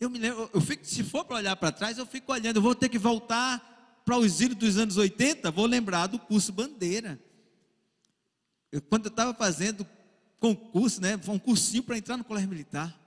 [0.00, 2.62] Eu me lembro, eu fico, se for para olhar para trás, eu fico olhando, eu
[2.62, 7.22] vou ter que voltar para os ídolos dos anos 80, vou lembrar do curso Bandeira.
[8.72, 9.86] Eu, quando eu estava fazendo
[10.40, 12.98] concurso, né, foi um cursinho para entrar no colégio militar,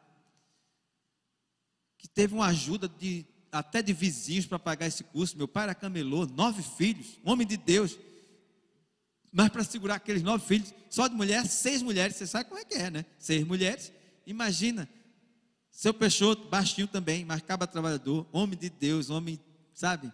[1.97, 5.35] que teve uma ajuda de até de vizinhos para pagar esse curso.
[5.35, 7.97] Meu pai era camelô, nove filhos, homem de Deus.
[9.31, 12.63] Mas para segurar aqueles nove filhos, só de mulher, seis mulheres, você sabe como é
[12.63, 13.05] que é, né?
[13.17, 13.91] Seis mulheres,
[14.25, 14.89] imagina.
[15.71, 19.39] Seu Peixoto, baixinho também, mas caba trabalhador, homem de Deus, homem,
[19.73, 20.11] sabe?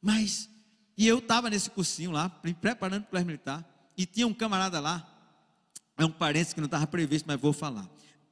[0.00, 0.48] Mas,
[0.96, 5.06] e eu estava nesse cursinho lá, preparando para o militar, e tinha um camarada lá,
[5.96, 7.88] é um parente que não estava previsto, mas vou falar.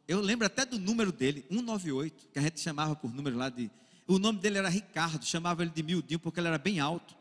[0.09, 3.71] Eu lembro até do número dele, 198, que a gente chamava por número lá de
[4.07, 7.15] o nome dele era Ricardo, chamava ele de miudinho porque ele era bem alto.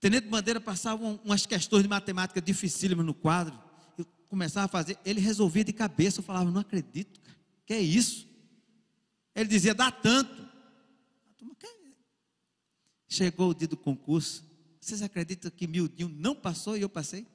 [0.00, 3.58] Tenente Bandeira passava umas questões de matemática dificílimas no quadro.
[4.28, 6.20] Começava a fazer, ele resolvia de cabeça.
[6.20, 7.38] Eu falava, não acredito, cara.
[7.66, 8.28] que é isso?
[9.34, 10.48] Ele dizia, dá tanto.
[13.08, 14.44] Chegou o dia do concurso,
[14.78, 17.26] Vocês acreditam que miudinho não passou e eu passei?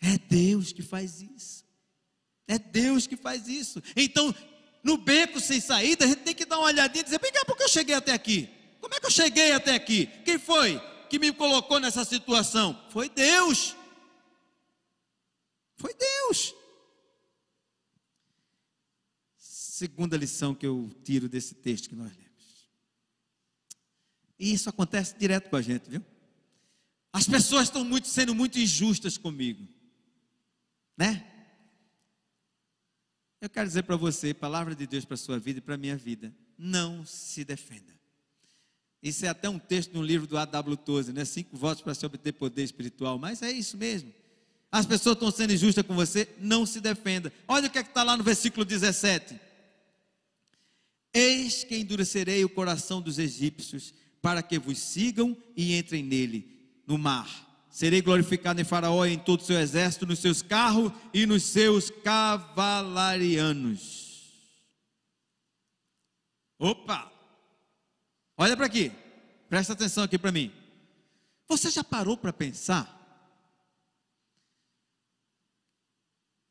[0.00, 1.64] É Deus que faz isso.
[2.46, 3.82] É Deus que faz isso.
[3.96, 4.32] Então,
[4.82, 7.64] no beco sem saída, a gente tem que dar uma olhadinha e dizer: por que
[7.64, 8.48] eu cheguei até aqui?
[8.80, 10.06] Como é que eu cheguei até aqui?
[10.24, 12.80] Quem foi que me colocou nessa situação?
[12.90, 13.74] Foi Deus.
[15.78, 16.54] Foi Deus.
[19.36, 22.68] Segunda lição que eu tiro desse texto que nós lemos.
[24.38, 26.04] E isso acontece direto com a gente, viu?
[27.12, 29.66] As pessoas estão muito, sendo muito injustas comigo,
[30.96, 31.24] né?
[33.40, 36.34] Eu quero dizer para você, palavra de Deus para sua vida e para minha vida,
[36.56, 37.96] não se defenda.
[39.00, 40.76] Isso é até um texto no livro do A.W.
[40.76, 41.24] Tozer, né?
[41.24, 44.12] Cinco votos para se obter poder espiritual, mas é isso mesmo.
[44.70, 47.32] As pessoas estão sendo injustas com você, não se defenda.
[47.46, 49.40] Olha o que é está lá no versículo 17.
[51.12, 56.98] Eis que endurecerei o coração dos egípcios, para que vos sigam e entrem nele, no
[56.98, 57.46] mar.
[57.70, 61.44] Serei glorificado em Faraó e em todo o seu exército, nos seus carros e nos
[61.44, 64.06] seus cavalarianos.
[66.58, 67.10] Opa!
[68.36, 68.92] Olha para aqui,
[69.48, 70.52] presta atenção aqui para mim.
[71.48, 72.97] Você já parou para pensar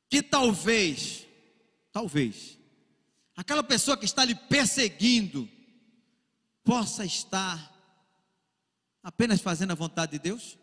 [0.09, 1.25] que talvez,
[1.91, 2.57] talvez,
[3.35, 5.49] aquela pessoa que está lhe perseguindo,
[6.63, 7.73] possa estar
[9.01, 10.57] apenas fazendo a vontade de Deus?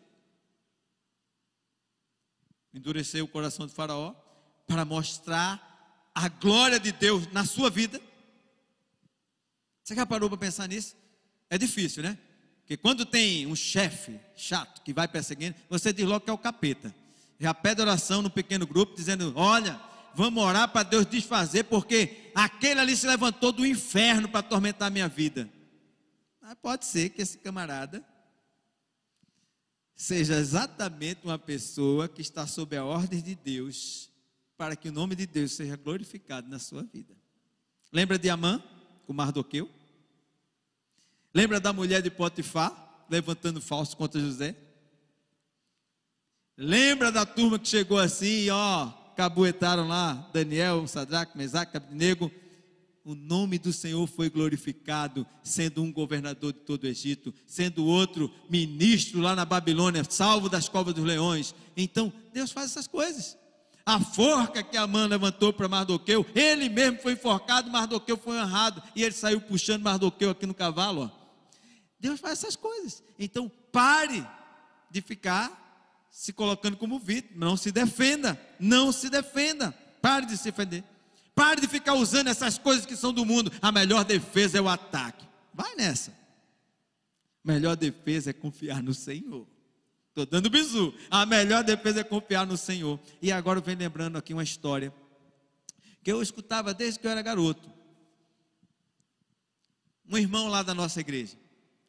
[2.73, 4.13] Endureceu o coração de Faraó
[4.67, 8.01] para mostrar a glória de Deus na sua vida.
[9.83, 10.95] Você já parou para pensar nisso?
[11.49, 12.17] É difícil, né?
[12.61, 16.37] Porque quando tem um chefe chato que vai perseguindo, você diz logo que é o
[16.37, 16.93] capeta.
[17.39, 19.79] Já pede oração no pequeno grupo, dizendo: Olha,
[20.13, 24.91] vamos orar para Deus desfazer, porque aquele ali se levantou do inferno para atormentar a
[24.91, 25.49] minha vida.
[26.41, 28.05] Mas pode ser que esse camarada
[29.95, 34.09] seja exatamente uma pessoa que está sob a ordem de Deus,
[34.57, 37.13] para que o nome de Deus seja glorificado na sua vida.
[37.91, 38.63] Lembra de Amã,
[39.05, 39.69] com Mardoqueu?
[41.33, 44.55] Lembra da mulher de Potifar, levantando falso contra José?
[46.57, 52.31] Lembra da turma que chegou assim, ó, cabuetaram lá Daniel, Sadraque, Mesaque, Abednego?
[53.03, 58.33] O nome do Senhor foi glorificado, sendo um governador de todo o Egito, sendo outro
[58.49, 61.53] ministro lá na Babilônia, salvo das covas dos leões.
[61.75, 63.37] Então, Deus faz essas coisas.
[63.85, 68.81] A forca que a mãe levantou para Mardoqueu, ele mesmo foi enforcado, Mardoqueu foi honrado,
[68.95, 71.25] e ele saiu puxando Mardoqueu aqui no cavalo, ó.
[71.99, 73.03] Deus faz essas coisas.
[73.19, 74.25] Então, pare
[74.89, 75.64] de ficar
[76.15, 77.45] se colocando como vítima.
[77.45, 78.39] Não se defenda.
[78.57, 79.73] Não se defenda.
[80.01, 80.81] Pare de se defender.
[81.35, 83.51] Pare de ficar usando essas coisas que são do mundo.
[83.61, 85.27] A melhor defesa é o ataque.
[85.53, 86.11] Vai nessa.
[87.43, 89.45] A melhor defesa é confiar no Senhor.
[90.07, 90.93] Estou dando bisu.
[91.11, 92.97] A melhor defesa é confiar no Senhor.
[93.21, 94.93] E agora venho lembrando aqui uma história
[96.01, 97.69] que eu escutava desde que eu era garoto.
[100.09, 101.35] Um irmão lá da nossa igreja.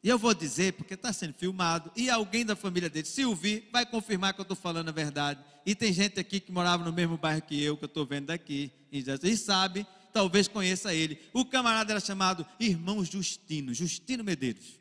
[0.03, 3.67] E eu vou dizer, porque está sendo filmado, e alguém da família dele, se ouvir,
[3.71, 5.43] vai confirmar que eu estou falando a verdade.
[5.65, 8.27] E tem gente aqui que morava no mesmo bairro que eu, que eu estou vendo
[8.27, 11.19] daqui, e sabe, talvez conheça ele.
[11.33, 14.79] O camarada era chamado Irmão Justino, Justino Medeiros.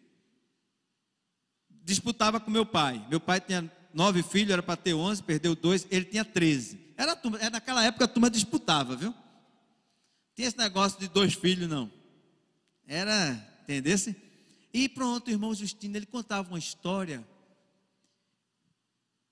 [1.83, 3.05] Disputava com meu pai.
[3.09, 6.79] Meu pai tinha nove filhos, era para ter onze, perdeu dois, ele tinha treze.
[6.97, 9.15] Era, era naquela época a turma disputava, viu?
[10.35, 11.91] Tinha esse negócio de dois filhos, não.
[12.87, 14.15] Era, entendesse?
[14.77, 17.27] E pronto, o irmão Justino, ele contava uma história.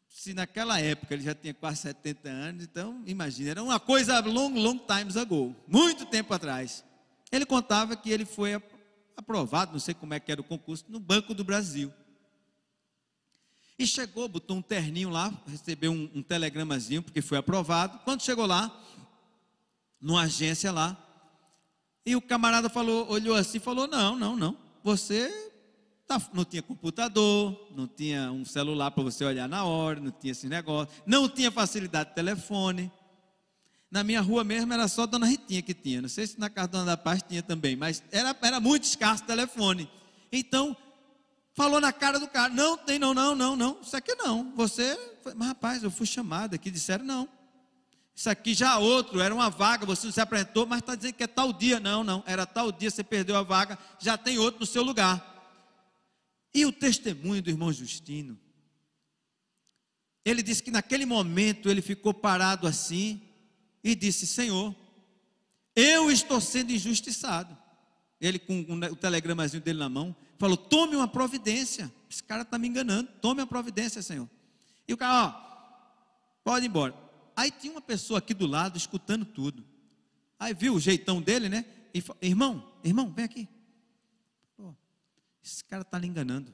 [0.08, 4.54] Se naquela época ele já tinha quase 70 anos, então imagina, era uma coisa long,
[4.54, 6.82] long times ago, muito tempo atrás.
[7.30, 8.54] Ele contava que ele foi
[9.14, 11.92] aprovado, não sei como é que era o concurso, no Banco do Brasil.
[13.78, 17.98] E chegou, botou um terninho lá, recebeu um, um telegramazinho, porque foi aprovado.
[17.98, 18.74] Quando chegou lá,
[20.00, 20.96] numa agência lá,
[22.06, 25.32] e o camarada falou, olhou assim falou: Não, não, não você
[26.06, 30.32] tá, não tinha computador, não tinha um celular para você olhar na hora, não tinha
[30.32, 32.92] esse negócio, não tinha facilidade de telefone.
[33.90, 36.02] Na minha rua mesmo era só Dona Ritinha que tinha.
[36.02, 38.84] Não sei se na casa da Dona da Paz tinha também, mas era, era muito
[38.84, 39.90] escasso o telefone.
[40.30, 40.76] Então,
[41.54, 44.52] falou na cara do cara: não, tem, não, não, não, não, isso aqui não.
[44.54, 44.98] Você,
[45.34, 47.26] mas rapaz, eu fui chamado aqui, disseram não.
[48.14, 51.24] Isso aqui já outro, era uma vaga, você não se apresentou, mas está dizendo que
[51.24, 51.80] é tal dia.
[51.80, 55.32] Não, não, era tal dia, você perdeu a vaga, já tem outro no seu lugar.
[56.54, 58.38] E o testemunho do irmão Justino?
[60.24, 63.20] Ele disse que naquele momento ele ficou parado assim
[63.82, 64.74] e disse: Senhor,
[65.74, 67.56] eu estou sendo injustiçado.
[68.20, 71.92] Ele, com o telegramazinho dele na mão, falou: Tome uma providência.
[72.08, 74.30] esse cara está me enganando, tome a providência, Senhor.
[74.86, 77.03] E o cara, ó, pode ir embora.
[77.36, 79.64] Aí tinha uma pessoa aqui do lado escutando tudo.
[80.38, 81.64] Aí viu o jeitão dele, né?
[81.92, 83.48] E falou, irmão, irmão, vem aqui.
[84.56, 84.74] Pô,
[85.42, 86.52] esse cara está lhe enganando.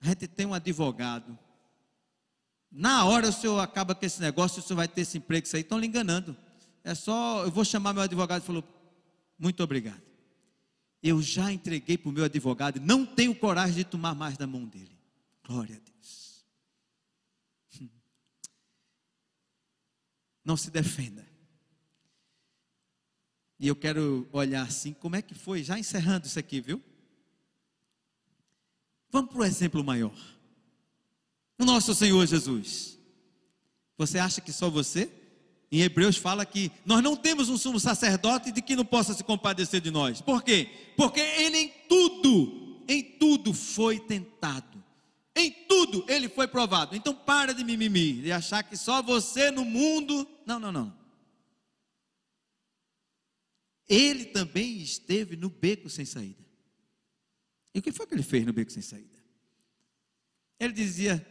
[0.00, 1.38] A gente tem um advogado.
[2.70, 5.56] Na hora o senhor acaba com esse negócio, o senhor vai ter esse emprego, isso
[5.56, 6.36] aí, estão lhe enganando.
[6.84, 8.64] É só, eu vou chamar meu advogado e falou,
[9.38, 10.02] muito obrigado.
[11.02, 14.64] Eu já entreguei para o meu advogado não tenho coragem de tomar mais da mão
[14.64, 14.98] dele.
[15.46, 15.97] Glória a Deus.
[20.48, 21.28] Não se defenda.
[23.60, 26.82] E eu quero olhar assim, como é que foi, já encerrando isso aqui, viu?
[29.10, 30.16] Vamos para o exemplo maior.
[31.58, 32.98] O nosso Senhor Jesus.
[33.98, 35.12] Você acha que só você?
[35.70, 39.22] Em Hebreus fala que nós não temos um sumo sacerdote de que não possa se
[39.22, 40.22] compadecer de nós.
[40.22, 40.94] Por quê?
[40.96, 44.82] Porque ele em tudo, em tudo foi tentado.
[45.38, 46.96] Em tudo ele foi provado.
[46.96, 50.28] Então para de mimimi, de achar que só você no mundo.
[50.44, 50.98] Não, não, não.
[53.88, 56.44] Ele também esteve no beco sem saída.
[57.74, 59.16] E o que foi que ele fez no beco sem saída?
[60.58, 61.26] Ele dizia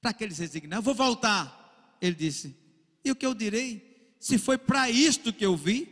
[0.00, 1.58] para aqueles resignados: Vou voltar
[2.00, 2.56] ele disse:
[3.04, 3.86] E o que eu direi?
[4.18, 5.88] Se foi para isto que eu vi,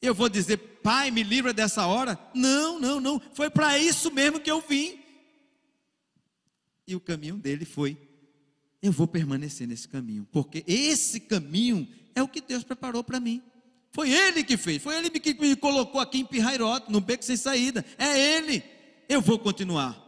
[0.00, 2.18] eu vou dizer, Pai, me livra dessa hora?
[2.34, 3.20] Não, não, não.
[3.34, 4.98] Foi para isso mesmo que eu vim.
[6.86, 7.96] E o caminho dele foi:
[8.82, 13.42] eu vou permanecer nesse caminho, porque esse caminho é o que Deus preparou para mim.
[13.92, 17.36] Foi Ele que fez, foi Ele que me colocou aqui em Pirrairote, no beco sem
[17.36, 17.84] saída.
[17.98, 18.62] É Ele.
[19.08, 20.00] Eu vou continuar.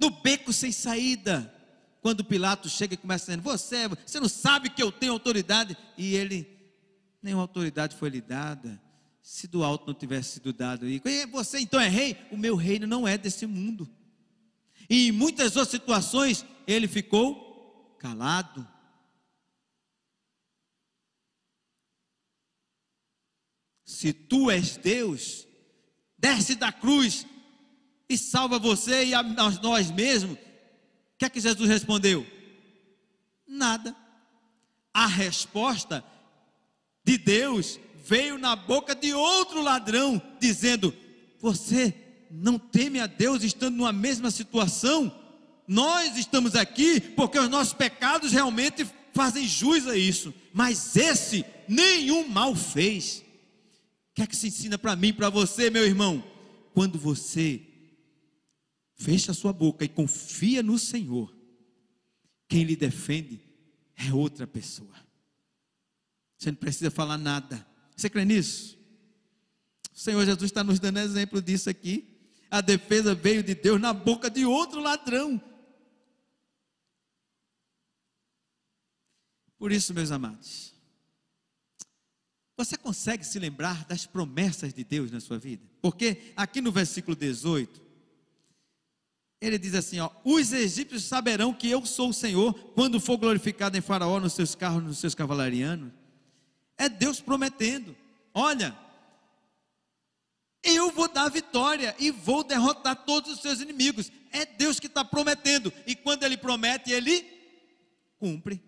[0.00, 1.52] No beco sem saída,
[2.00, 5.76] quando Pilatos chega e começa dizendo: Você, você não sabe que eu tenho autoridade.
[5.96, 6.46] E ele,
[7.22, 8.80] nenhuma autoridade foi lhe dada.
[9.26, 11.00] Se do alto não tivesse sido dado, e
[11.30, 12.14] você então é rei?
[12.30, 13.88] O meu reino não é desse mundo.
[14.88, 18.68] E em muitas outras situações, ele ficou calado.
[23.82, 25.48] Se tu és Deus,
[26.18, 27.26] desce da cruz
[28.06, 32.26] e salva você e a nós mesmos o que é que Jesus respondeu?
[33.46, 33.96] Nada.
[34.92, 36.04] A resposta
[37.02, 40.94] de Deus veio na boca de outro ladrão, dizendo:
[41.40, 41.94] Você
[42.30, 45.12] não teme a Deus estando numa mesma situação?
[45.66, 52.28] Nós estamos aqui porque os nossos pecados realmente fazem jus a isso, mas esse nenhum
[52.28, 53.24] mal fez.
[54.10, 56.22] O que é que se ensina para mim, para você, meu irmão?
[56.72, 57.62] Quando você
[58.94, 61.34] fecha a sua boca e confia no Senhor,
[62.48, 63.40] quem lhe defende
[63.96, 64.94] é outra pessoa.
[66.36, 67.66] Você não precisa falar nada.
[67.96, 68.78] Você crê nisso?
[69.94, 72.18] O Senhor Jesus está nos dando exemplo disso aqui.
[72.50, 75.40] A defesa veio de Deus na boca de outro ladrão.
[79.56, 80.74] Por isso, meus amados,
[82.56, 85.64] você consegue se lembrar das promessas de Deus na sua vida?
[85.80, 87.82] Porque aqui no versículo 18,
[89.40, 93.76] ele diz assim: ó, os egípcios saberão que eu sou o Senhor quando for glorificado
[93.76, 95.92] em Faraó nos seus carros, nos seus cavalarianos.
[96.76, 97.96] É Deus prometendo:
[98.32, 98.76] olha,
[100.62, 104.10] eu vou dar vitória e vou derrotar todos os seus inimigos.
[104.32, 107.24] É Deus que está prometendo, e quando Ele promete, Ele
[108.18, 108.62] cumpre.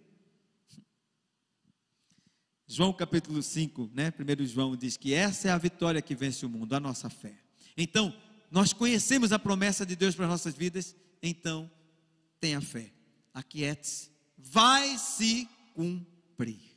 [2.68, 4.10] João capítulo 5, né?
[4.10, 7.34] Primeiro João diz que essa é a vitória que vence o mundo, a nossa fé.
[7.76, 8.14] Então,
[8.50, 11.70] nós conhecemos a promessa de Deus para as nossas vidas, então
[12.40, 12.92] tenha fé,
[13.32, 16.75] aquiete-se, vai se cumprir.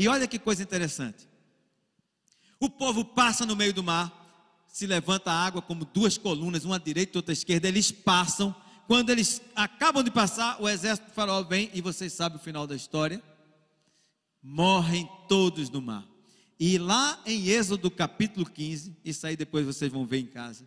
[0.00, 1.28] E olha que coisa interessante.
[2.58, 6.76] O povo passa no meio do mar, se levanta a água como duas colunas, uma
[6.76, 8.56] à direita e outra à esquerda, eles passam.
[8.86, 12.66] Quando eles acabam de passar, o exército do faraó vem, e vocês sabem o final
[12.66, 13.22] da história.
[14.42, 16.08] Morrem todos no mar.
[16.58, 20.66] E lá em Êxodo capítulo 15, isso aí depois vocês vão ver em casa.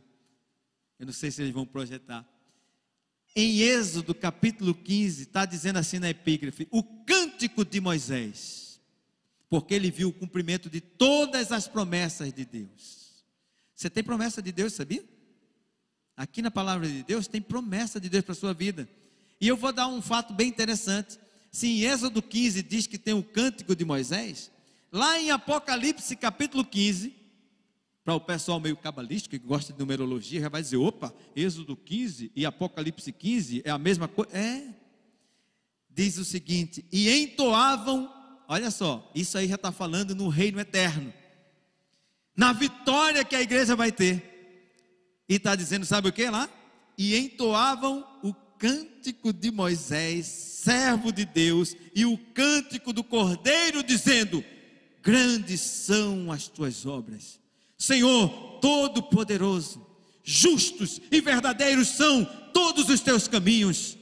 [1.00, 2.24] Eu não sei se eles vão projetar.
[3.36, 8.73] Em Êxodo capítulo 15, está dizendo assim na epígrafe: o cântico de Moisés,
[9.54, 13.24] porque ele viu o cumprimento de todas as promessas de Deus.
[13.76, 15.06] Você tem promessa de Deus, sabia?
[16.18, 18.90] Aqui na palavra de Deus tem promessa de Deus para a sua vida.
[19.40, 21.20] E eu vou dar um fato bem interessante.
[21.52, 24.50] Se em Êxodo 15 diz que tem o cântico de Moisés,
[24.92, 27.16] Lá em Apocalipse capítulo 15,
[28.04, 32.32] para o pessoal meio cabalístico que gosta de numerologia, já vai dizer: opa, Êxodo 15
[32.36, 34.36] e Apocalipse 15 é a mesma coisa.
[34.36, 34.68] É.
[35.88, 41.14] Diz o seguinte: e entoavam, olha só, isso aí já está falando no reino eterno,
[42.36, 44.32] na vitória que a igreja vai ter.
[45.28, 46.50] E está dizendo, sabe o que lá?
[46.98, 54.44] E entoavam o cântico de Moisés, servo de Deus, e o cântico do Cordeiro, dizendo:
[55.02, 57.40] Grandes são as tuas obras,
[57.78, 58.30] Senhor
[58.62, 59.86] Todo-Poderoso,
[60.24, 62.24] justos e verdadeiros são
[62.54, 63.98] todos os teus caminhos.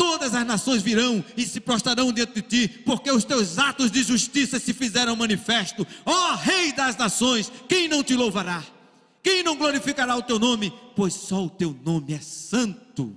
[0.00, 4.02] Todas as nações virão e se prostrarão diante de ti, porque os teus atos de
[4.02, 5.86] justiça se fizeram manifesto.
[6.06, 8.64] Ó Rei das nações, quem não te louvará?
[9.22, 10.72] Quem não glorificará o teu nome?
[10.96, 13.14] Pois só o teu nome é santo.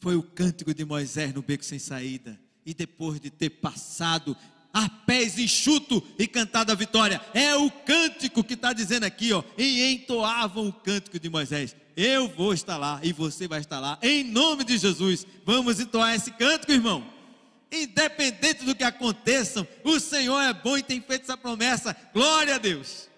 [0.00, 2.36] Foi o cântico de Moisés no beco sem saída.
[2.66, 4.36] E depois de ter passado
[4.74, 9.44] a pés enxuto e cantado a vitória, é o cântico que está dizendo aqui, ó.
[9.56, 11.76] E entoavam o cântico de Moisés.
[11.96, 15.26] Eu vou estar lá e você vai estar lá, em nome de Jesus.
[15.44, 17.06] Vamos entoar esse cântico, irmão.
[17.70, 21.96] Independente do que aconteça, o Senhor é bom e tem feito essa promessa.
[22.12, 23.08] Glória a Deus.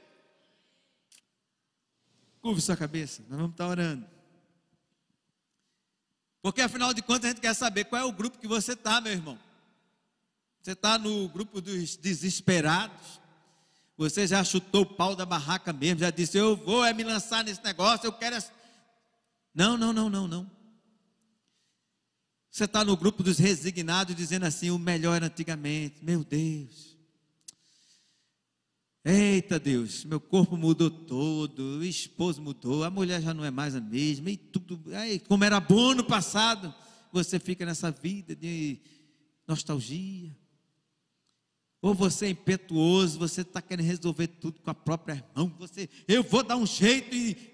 [2.40, 4.06] Curve sua cabeça, nós vamos estar orando.
[6.42, 9.00] Porque afinal de contas a gente quer saber qual é o grupo que você está,
[9.00, 9.38] meu irmão.
[10.60, 13.20] Você está no grupo dos desesperados.
[13.96, 17.44] Você já chutou o pau da barraca mesmo, já disse: Eu vou é me lançar
[17.44, 18.36] nesse negócio, eu quero.
[19.54, 20.50] Não, não, não, não, não.
[22.50, 26.04] Você está no grupo dos resignados dizendo assim: O melhor era antigamente.
[26.04, 26.94] Meu Deus.
[29.06, 33.74] Eita Deus, meu corpo mudou todo, o esposo mudou, a mulher já não é mais
[33.74, 36.74] a mesma, e tudo, aí, como era bom no passado,
[37.12, 38.80] você fica nessa vida de
[39.46, 40.34] nostalgia.
[41.82, 46.22] Ou você é impetuoso, você está querendo resolver tudo com a própria mão, você, eu
[46.22, 47.53] vou dar um jeito e.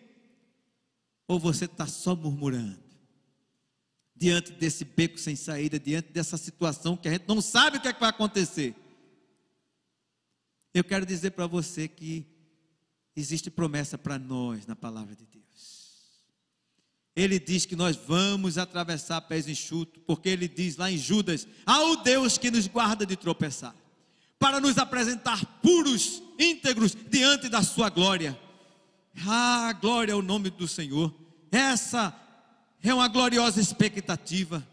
[1.31, 2.77] Ou você está só murmurando.
[4.17, 7.87] Diante desse beco sem saída, diante dessa situação que a gente não sabe o que,
[7.87, 8.75] é que vai acontecer.
[10.75, 12.27] Eu quero dizer para você que
[13.15, 16.25] existe promessa para nós na palavra de Deus.
[17.15, 22.03] Ele diz que nós vamos atravessar pés enxutos, porque ele diz lá em Judas: ao
[22.03, 23.77] Deus que nos guarda de tropeçar,
[24.37, 28.37] para nos apresentar puros, íntegros diante da sua glória.
[29.25, 31.20] Ah, glória ao nome do Senhor.
[31.51, 32.15] Essa
[32.83, 34.67] é uma gloriosa expectativa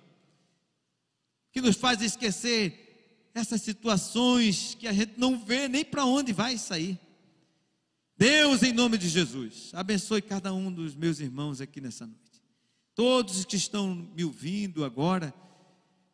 [1.51, 6.57] que nos faz esquecer essas situações que a gente não vê nem para onde vai
[6.57, 6.99] sair.
[8.17, 12.41] Deus, em nome de Jesus, abençoe cada um dos meus irmãos aqui nessa noite.
[12.95, 15.33] Todos que estão me ouvindo agora,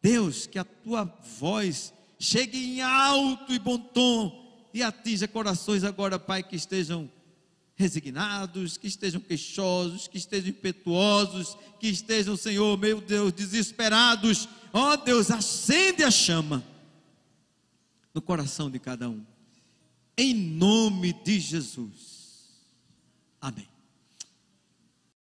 [0.02, 1.06] Deus, que a tua
[1.40, 7.10] voz chegue em alto e bom tom e atinja corações agora, Pai, que estejam
[7.84, 14.48] resignados, que estejam queixosos, que estejam impetuosos, que estejam, Senhor, meu Deus, desesperados.
[14.72, 16.64] Ó oh, Deus, acende a chama
[18.14, 19.24] no coração de cada um.
[20.18, 22.50] Em nome de Jesus.
[23.42, 23.73] Amém.